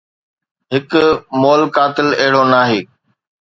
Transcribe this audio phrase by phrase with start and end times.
[0.73, 0.91] هڪ
[1.41, 2.79] مئل قاتل اهڙو ناهي